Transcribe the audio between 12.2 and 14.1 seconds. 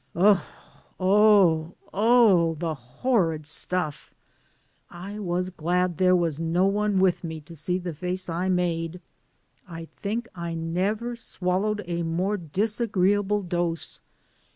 disagreeable dose.